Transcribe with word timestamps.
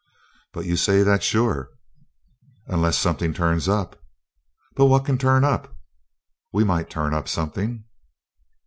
"But 0.51 0.65
you 0.65 0.77
say 0.77 1.03
that's 1.03 1.23
sure." 1.23 1.69
"Unless 2.65 2.97
something 2.97 3.35
turns 3.35 3.69
up." 3.69 4.01
"But 4.73 4.87
what 4.87 5.05
can 5.05 5.19
turn 5.19 5.43
up?" 5.43 5.75
"We 6.51 6.63
might 6.63 6.89
turn 6.89 7.13
something." 7.27 7.83